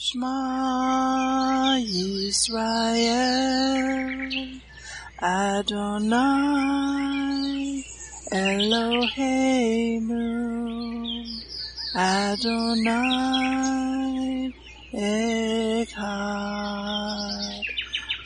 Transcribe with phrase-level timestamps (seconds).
[0.00, 3.10] Shema Yisrael
[5.20, 6.22] Adonai
[8.30, 10.22] Eloheinu
[11.96, 12.94] Adonai
[14.94, 16.06] Echad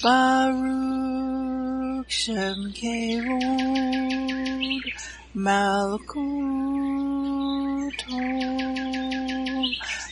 [0.03, 1.01] Baruch
[2.11, 4.13] Shem Kevod
[5.35, 6.13] Malkuto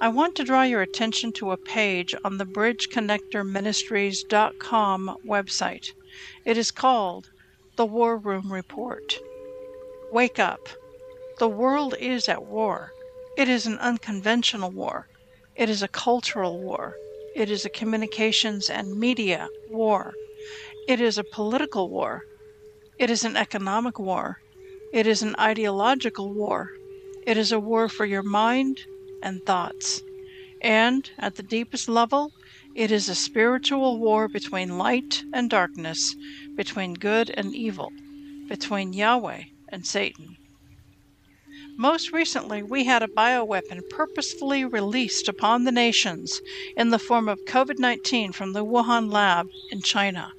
[0.00, 5.92] I want to draw your attention to a page on the BridgeConnectorMinistries.com website.
[6.44, 7.30] It is called
[7.76, 9.18] The War Room Report.
[10.12, 10.68] Wake up.
[11.38, 12.92] The world is at war.
[13.36, 15.08] It is an unconventional war.
[15.56, 16.94] It is a cultural war.
[17.34, 20.12] It is a communications and media war.
[20.86, 22.24] It is a political war.
[22.98, 24.40] It is an economic war.
[24.92, 26.70] It is an ideological war.
[27.26, 28.80] It is a war for your mind
[29.24, 30.02] and thoughts.
[30.60, 32.30] And at the deepest level,
[32.76, 36.14] it is a spiritual war between light and darkness,
[36.54, 37.90] between good and evil,
[38.48, 40.36] between Yahweh and Satan.
[41.76, 46.40] Most recently, we had a bioweapon purposefully released upon the nations
[46.76, 50.30] in the form of COVID 19 from the Wuhan lab in China.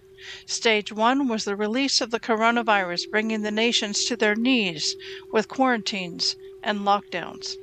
[0.45, 4.95] Stage one was the release of the coronavirus, bringing the nations to their knees
[5.31, 7.58] with quarantines and lockdowns.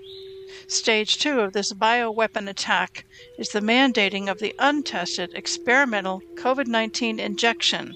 [0.69, 3.07] Stage two of this bioweapon attack
[3.39, 7.95] is the mandating of the untested experimental COVID 19 injection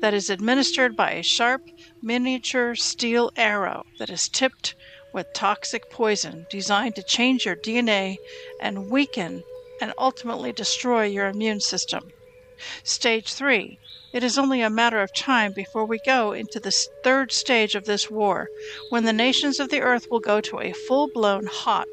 [0.00, 1.62] that is administered by a sharp
[2.00, 4.74] miniature steel arrow that is tipped
[5.12, 8.16] with toxic poison designed to change your DNA
[8.60, 9.42] and weaken
[9.80, 12.10] and ultimately destroy your immune system.
[12.82, 13.78] Stage 3.
[14.12, 16.72] It is only a matter of time before we go into the
[17.04, 18.48] third stage of this war,
[18.88, 21.86] when the nations of the earth will go to a full blown hot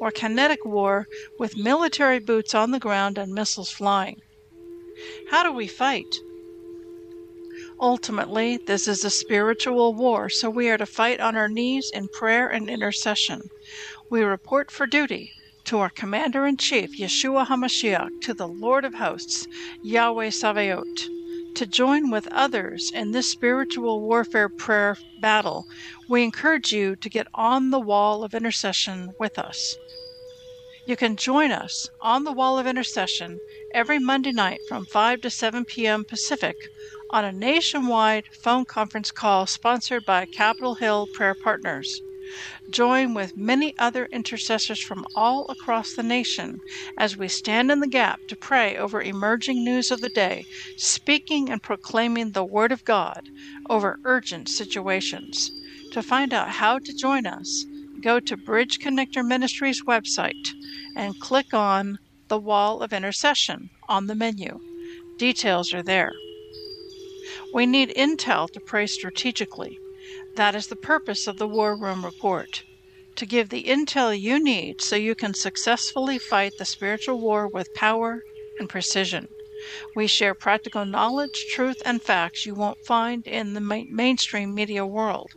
[0.00, 1.08] or kinetic war
[1.40, 4.22] with military boots on the ground and missiles flying.
[5.30, 6.14] How do we fight?
[7.80, 12.06] Ultimately, this is a spiritual war, so we are to fight on our knees in
[12.06, 13.42] prayer and intercession.
[14.08, 15.32] We report for duty
[15.64, 19.48] to our Commander in Chief, Yeshua HaMashiach, to the Lord of Hosts,
[19.82, 21.15] Yahweh Sabaoth.
[21.56, 25.66] To join with others in this spiritual warfare prayer battle,
[26.06, 29.74] we encourage you to get on the wall of intercession with us.
[30.84, 33.40] You can join us on the wall of intercession
[33.72, 36.04] every Monday night from 5 to 7 p.m.
[36.04, 36.56] Pacific
[37.08, 42.02] on a nationwide phone conference call sponsored by Capitol Hill Prayer Partners.
[42.70, 46.58] Join with many other intercessors from all across the nation
[46.98, 50.44] as we stand in the gap to pray over emerging news of the day,
[50.76, 53.28] speaking and proclaiming the Word of God
[53.68, 55.50] over urgent situations.
[55.92, 57.64] To find out how to join us,
[58.02, 60.48] go to Bridge Connector Ministries website
[60.96, 61.98] and click on
[62.28, 64.58] the Wall of Intercession on the menu.
[65.18, 66.12] Details are there.
[67.54, 69.78] We need intel to pray strategically.
[70.36, 72.62] That is the purpose of the War Room Report
[73.14, 77.72] to give the intel you need so you can successfully fight the spiritual war with
[77.72, 78.22] power
[78.58, 79.28] and precision.
[79.94, 84.84] We share practical knowledge, truth, and facts you won't find in the ma- mainstream media
[84.84, 85.32] world.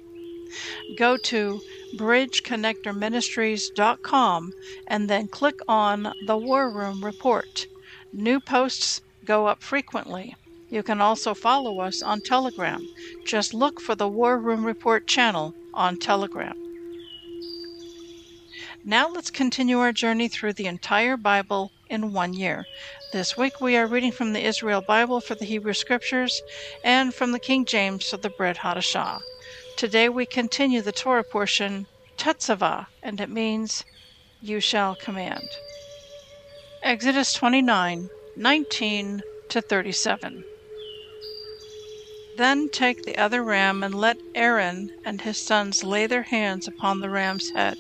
[0.98, 1.62] Go to
[1.96, 4.54] bridgeconnectorministries.com
[4.86, 7.68] and then click on the War Room Report.
[8.12, 10.36] New posts go up frequently.
[10.70, 12.88] You can also follow us on Telegram.
[13.26, 16.54] Just look for the War Room Report channel on Telegram.
[18.86, 22.66] Now let's continue our journey through the entire Bible in one year.
[23.12, 26.42] This week we are reading from the Israel Bible for the Hebrew Scriptures
[26.84, 29.20] and from the King James for the Brit Hadashah.
[29.76, 31.88] Today we continue the Torah portion
[32.18, 33.84] Tetzaveh, and it means
[34.42, 35.48] you shall command.
[36.84, 40.44] Exodus 29 19 to 37.
[42.42, 47.02] Then take the other ram and let Aaron and his sons lay their hands upon
[47.02, 47.76] the ram's head.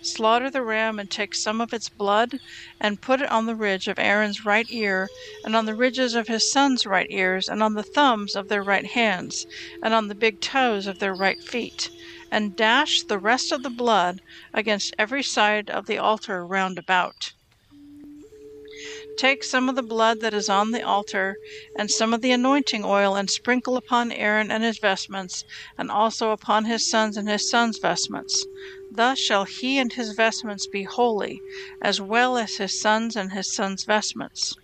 [0.00, 2.38] Slaughter the ram and take some of its blood
[2.80, 5.10] and put it on the ridge of Aaron's right ear,
[5.44, 8.62] and on the ridges of his sons' right ears, and on the thumbs of their
[8.62, 9.44] right hands,
[9.82, 11.90] and on the big toes of their right feet,
[12.30, 14.22] and dash the rest of the blood
[14.54, 17.34] against every side of the altar round about.
[19.20, 21.36] Take some of the blood that is on the altar,
[21.76, 25.44] and some of the anointing oil, and sprinkle upon Aaron and his vestments,
[25.76, 28.46] and also upon his sons and his sons' vestments.
[28.90, 31.38] Thus shall he and his vestments be holy,
[31.82, 34.54] as well as his sons and his sons' vestments.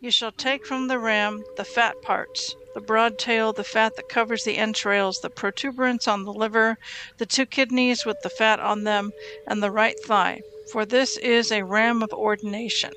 [0.00, 4.08] You shall take from the ram the fat parts, the broad tail, the fat that
[4.08, 6.76] covers the entrails, the protuberance on the liver,
[7.18, 9.12] the two kidneys with the fat on them,
[9.46, 10.40] and the right thigh,
[10.72, 12.90] for this is a ram of ordination.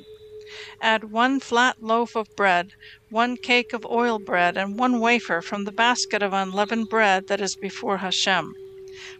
[0.81, 2.73] Add one flat loaf of bread,
[3.09, 7.39] one cake of oil bread, and one wafer from the basket of unleavened bread that
[7.39, 8.53] is before Hashem.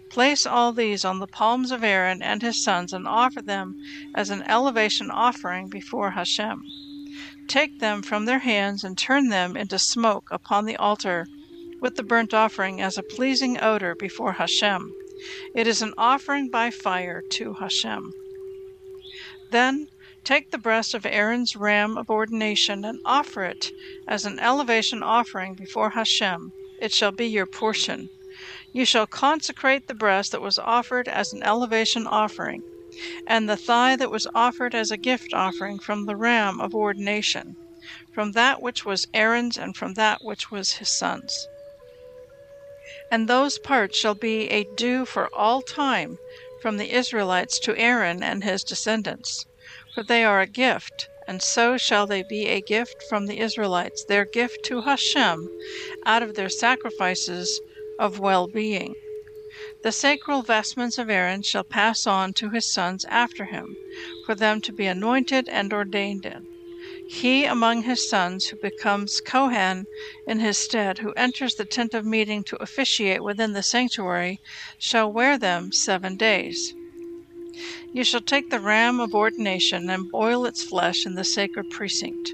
[0.10, 3.82] Place all these on the palms of Aaron and his sons and offer them
[4.14, 6.64] as an elevation offering before Hashem.
[7.48, 11.28] Take them from their hands and turn them into smoke upon the altar
[11.80, 14.94] with the burnt offering as a pleasing odor before Hashem.
[15.56, 18.12] It is an offering by fire to Hashem.
[19.52, 19.88] Then
[20.24, 23.72] Take the breast of Aaron's ram of ordination and offer it
[24.08, 26.54] as an elevation offering before Hashem.
[26.80, 28.08] It shall be your portion.
[28.72, 32.62] You shall consecrate the breast that was offered as an elevation offering,
[33.26, 37.56] and the thigh that was offered as a gift offering from the ram of ordination,
[38.14, 41.48] from that which was Aaron's and from that which was his son's.
[43.10, 46.20] And those parts shall be a due for all time
[46.62, 49.48] from the Israelites to Aaron and his descendants
[49.94, 54.04] for they are a gift, and so shall they be a gift from the Israelites,
[54.06, 55.50] their gift to Hashem,
[56.06, 57.60] out of their sacrifices
[58.00, 58.96] of well being.
[59.84, 63.76] The sacral vestments of Aaron shall pass on to his sons after him,
[64.26, 66.48] for them to be anointed and ordained in.
[67.10, 69.86] He among his sons who becomes Kohen
[70.26, 74.40] in his stead, who enters the tent of meeting to officiate within the sanctuary,
[74.80, 76.74] shall wear them seven days.
[77.94, 82.34] You shall take the ram of ordination and boil its flesh in the sacred precinct.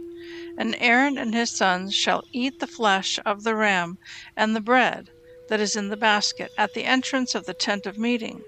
[0.56, 3.98] And Aaron and his sons shall eat the flesh of the ram
[4.36, 5.10] and the bread
[5.48, 8.44] that is in the basket at the entrance of the tent of meeting.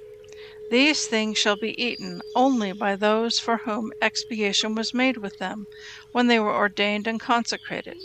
[0.70, 5.66] These things shall be eaten only by those for whom expiation was made with them
[6.12, 7.98] when they were ordained and consecrated.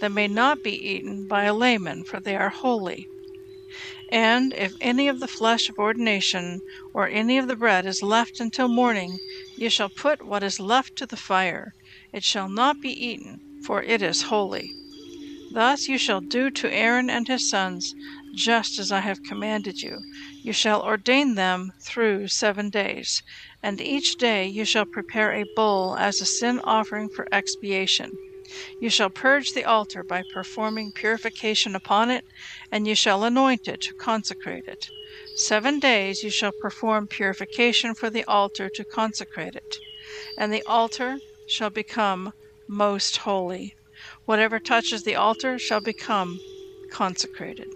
[0.00, 3.06] They may not be eaten by a layman, for they are holy.
[4.12, 6.62] And if any of the flesh of ordination
[6.92, 9.18] or any of the bread is left until morning,
[9.56, 11.74] ye shall put what is left to the fire.
[12.12, 14.72] It shall not be eaten, for it is holy.
[15.50, 17.94] Thus you shall do to Aaron and his sons,
[18.34, 20.02] just as I have commanded you.
[20.42, 23.22] You shall ordain them through seven days,
[23.62, 28.18] and each day you shall prepare a bull as a sin offering for expiation.
[28.78, 32.24] You shall purge the altar by performing purification upon it,
[32.70, 34.88] and you shall anoint it to consecrate it.
[35.34, 39.78] Seven days you shall perform purification for the altar to consecrate it,
[40.38, 42.32] and the altar shall become
[42.68, 43.74] most holy.
[44.24, 46.38] Whatever touches the altar shall become
[46.90, 47.68] consecrated.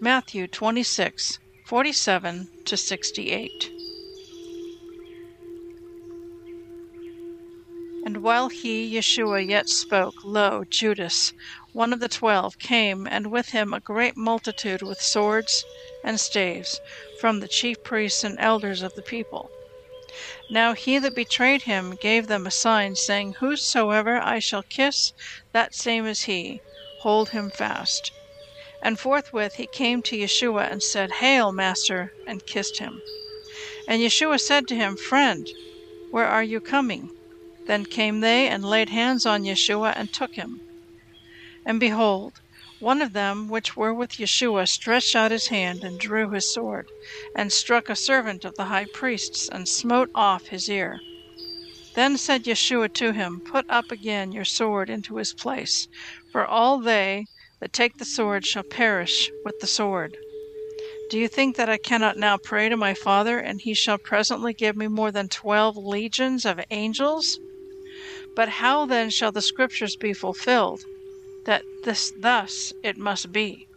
[0.00, 3.79] Matthew 26, 47 to 68.
[8.30, 11.32] While he, Yeshua, yet spoke, lo, Judas,
[11.72, 15.64] one of the twelve, came, and with him a great multitude with swords
[16.04, 16.80] and staves,
[17.18, 19.50] from the chief priests and elders of the people.
[20.48, 25.12] Now he that betrayed him gave them a sign, saying, Whosoever I shall kiss,
[25.50, 26.60] that same is he.
[27.00, 28.12] Hold him fast.
[28.80, 33.02] And forthwith he came to Yeshua and said, Hail, Master, and kissed him.
[33.88, 35.48] And Yeshua said to him, Friend,
[36.12, 37.10] where are you coming?
[37.70, 40.60] Then came they and laid hands on Yeshua and took him.
[41.64, 42.40] And behold,
[42.80, 46.88] one of them which were with Yeshua stretched out his hand and drew his sword,
[47.32, 50.98] and struck a servant of the high priest's, and smote off his ear.
[51.94, 55.86] Then said Yeshua to him, Put up again your sword into his place,
[56.32, 57.26] for all they
[57.60, 60.16] that take the sword shall perish with the sword.
[61.08, 64.54] Do you think that I cannot now pray to my Father, and he shall presently
[64.54, 67.38] give me more than twelve legions of angels?
[68.40, 70.80] But how then shall the Scriptures be fulfilled,
[71.44, 73.68] that this thus it must be?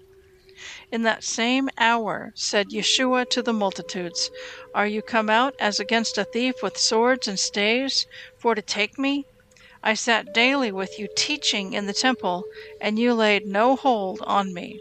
[0.90, 4.32] In that same hour said Yeshua to the multitudes,
[4.74, 8.08] Are you come out as against a thief with swords and staves,
[8.40, 9.26] for to take me?
[9.84, 12.46] I sat daily with you teaching in the temple,
[12.80, 14.80] and you laid no hold on me.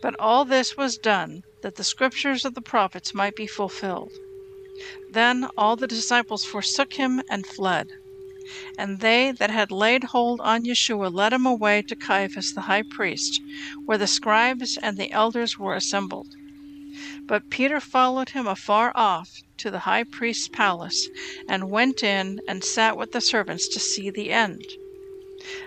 [0.00, 4.12] But all this was done, that the scriptures of the prophets might be fulfilled.
[5.10, 7.90] Then all the disciples forsook him and fled.
[8.78, 12.82] And they that had laid hold on Yeshua led him away to Caiaphas the high
[12.82, 13.42] priest,
[13.84, 16.34] where the scribes and the elders were assembled.
[17.26, 21.08] But Peter followed him afar off, to the high priest's palace
[21.46, 24.64] and went in and sat with the servants to see the end.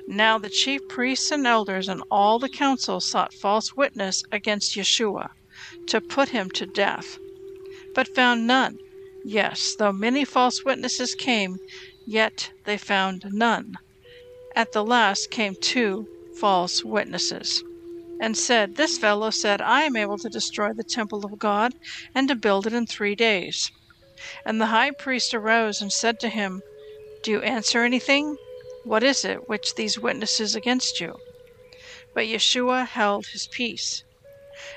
[0.07, 5.29] Now the chief priests and elders and all the council sought false witness against Yeshua
[5.87, 7.19] to put him to death,
[7.93, 8.79] but found none.
[9.23, 11.57] Yes, though many false witnesses came,
[12.05, 13.75] yet they found none.
[14.55, 16.07] At the last came two
[16.39, 17.63] false witnesses
[18.19, 21.73] and said, This fellow said, I am able to destroy the temple of God
[22.13, 23.71] and to build it in three days.
[24.45, 26.61] And the high priest arose and said to him,
[27.23, 28.37] Do you answer anything?
[28.83, 31.15] What is it which these witnesses against you?
[32.13, 34.03] But Yeshua held his peace.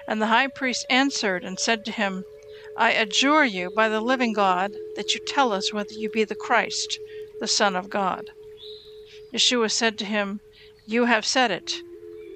[0.06, 2.24] And the high priest answered and said to him,
[2.76, 6.34] I adjure you by the living God that you tell us whether you be the
[6.34, 6.98] Christ,
[7.44, 8.30] the Son of God.
[9.30, 10.40] Yeshua said to him,
[10.86, 11.74] You have said it.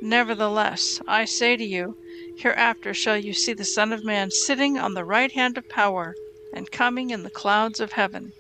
[0.03, 1.97] Nevertheless, I say to you,
[2.37, 6.15] hereafter shall you see the Son of Man sitting on the right hand of power
[6.53, 8.35] and coming in the clouds of heaven.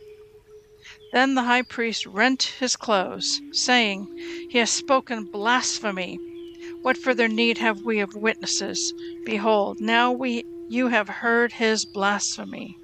[1.14, 4.04] Then the high priest rent his clothes, saying,
[4.50, 6.18] He has spoken blasphemy.
[6.82, 8.92] What further need have we of witnesses?
[9.24, 12.76] Behold, now we you have heard his blasphemy.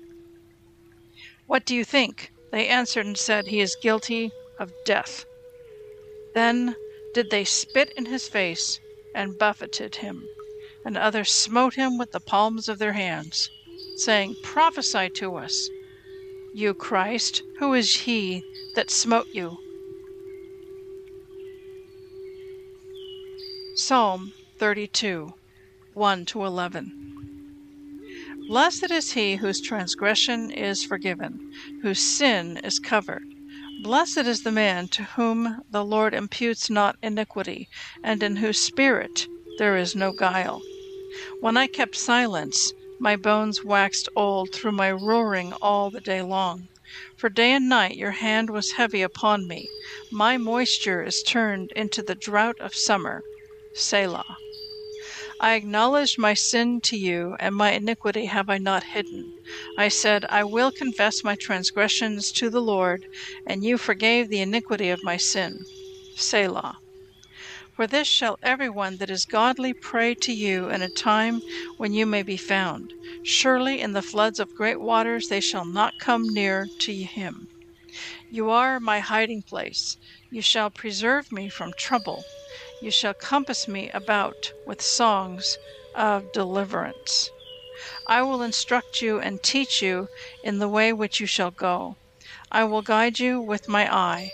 [1.47, 2.31] What do you think?
[2.55, 4.31] They answered and said, He is guilty
[4.61, 5.27] of death.
[6.35, 6.77] Then
[7.13, 8.79] did they spit in his face
[9.13, 10.29] and buffeted him,
[10.85, 13.51] and others smote him with the palms of their hands,
[13.97, 15.69] saying, Prophesy to us,
[16.55, 18.45] you Christ, who is he
[18.77, 19.59] that smote you?
[23.75, 25.35] Psalm 32
[25.95, 27.14] 1 to 11.
[28.47, 33.25] Blessed is he whose transgression is forgiven, whose sin is covered.
[33.83, 37.69] Blessed is the man to whom the Lord imputes not iniquity,
[38.03, 39.27] and in whose spirit
[39.59, 40.61] there is no guile.
[41.41, 46.69] When I kept silence, my bones waxed old through my roaring all the day long.
[47.17, 49.67] For day and night your hand was heavy upon me.
[50.13, 53.23] My moisture is turned into the drought of summer.
[53.75, 54.37] Selah.
[55.45, 59.31] I acknowledged my sin to you, and my iniquity have I not hidden.
[59.77, 63.05] I said, I will confess my transgressions to the Lord,
[63.47, 65.59] and you forgave the iniquity of my sin.
[66.17, 66.79] Selah.
[67.77, 71.43] For this shall every one that is godly pray to you in a time
[71.77, 72.95] when you may be found.
[73.23, 77.49] Surely in the floods of great waters they shall not come near to him.
[78.31, 79.99] You are my hiding place.
[80.31, 82.25] You shall preserve me from trouble.
[82.81, 85.59] You shall compass me about with songs
[85.93, 87.29] of deliverance.
[88.07, 90.07] I will instruct you and teach you
[90.45, 91.97] in the way which you shall go.
[92.53, 94.31] I will guide you with my eye.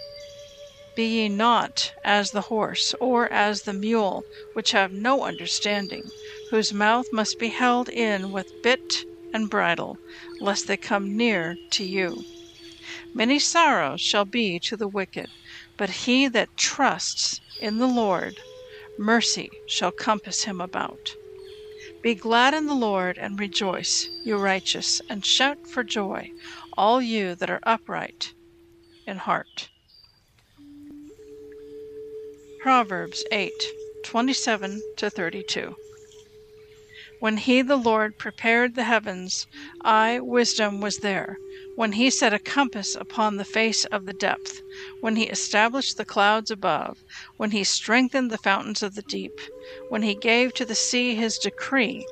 [0.95, 6.03] Be ye not as the horse, or as the mule, which have no understanding,
[6.51, 9.97] whose mouth must be held in with bit and bridle,
[10.41, 12.23] lest they come near to you.
[13.15, 15.31] Many sorrows shall be to the wicked,
[15.79, 18.41] but he that trusts in the Lord,
[18.99, 21.15] mercy shall compass him about.
[22.03, 26.31] Be glad in the Lord and rejoice, you righteous, and shout for joy,
[26.77, 28.33] all you that are upright
[29.07, 29.69] in heart.
[32.61, 33.53] Proverbs 8
[34.05, 35.75] 27 to 32.
[37.21, 39.47] When he, the Lord, prepared the heavens,
[39.83, 41.37] I, wisdom, was there.
[41.77, 44.63] When he set a compass upon the face of the depth,
[45.03, 46.97] when he established the clouds above,
[47.37, 49.39] when he strengthened the fountains of the deep,
[49.91, 52.07] when he gave to the sea his decree,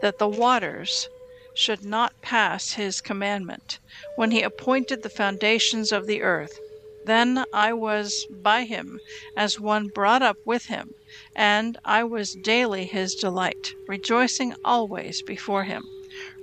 [0.00, 1.10] that the waters
[1.54, 3.78] should not pass his commandment,
[4.16, 6.58] when he appointed the foundations of the earth,
[7.06, 8.98] then I was by him
[9.36, 10.90] as one brought up with him,
[11.34, 15.84] and I was daily his delight, rejoicing always before him,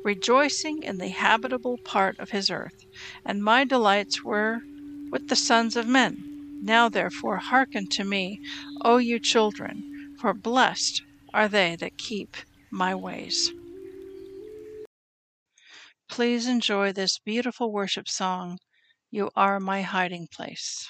[0.04, 2.86] rejoicing in the habitable part of his earth.
[3.26, 4.62] And my delights were
[5.12, 6.60] with the sons of men.
[6.62, 8.40] Now therefore hearken to me,
[8.82, 11.02] O you children, for blessed
[11.34, 12.38] are they that keep
[12.72, 13.52] my ways.
[16.08, 18.60] Please enjoy this beautiful worship song
[19.14, 20.90] you are my hiding place.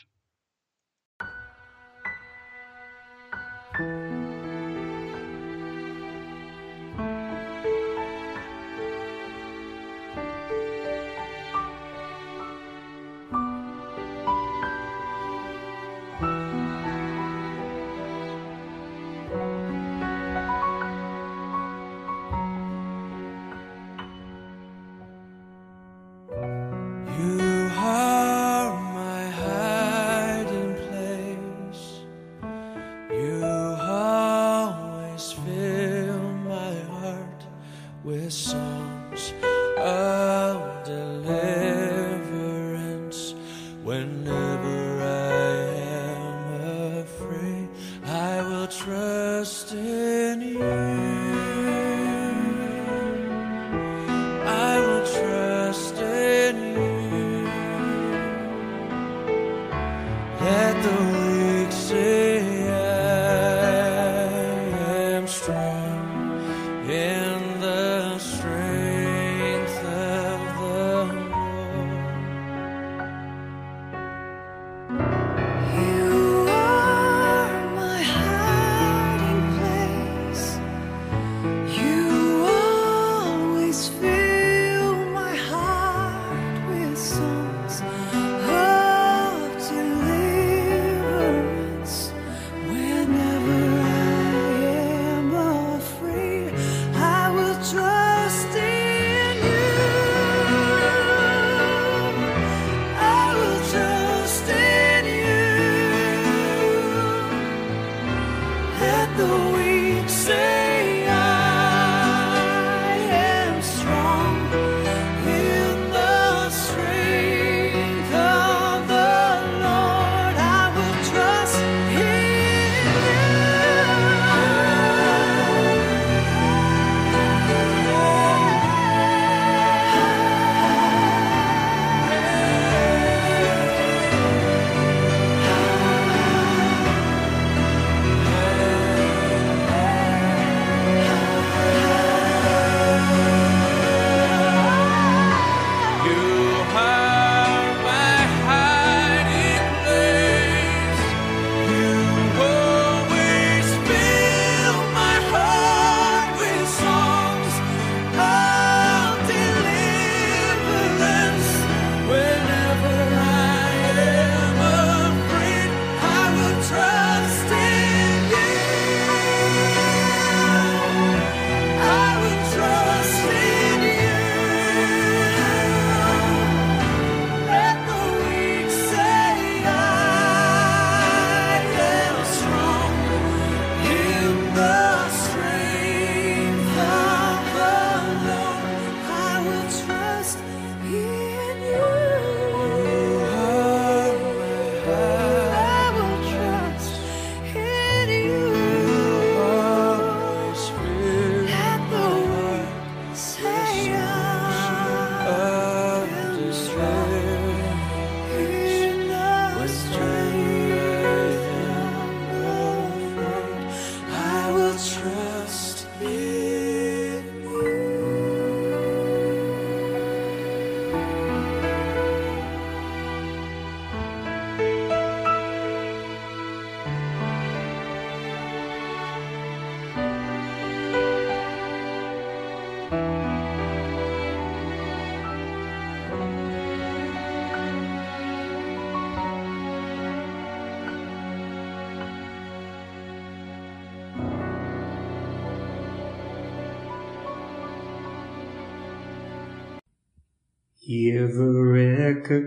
[250.94, 252.38] Yevrekka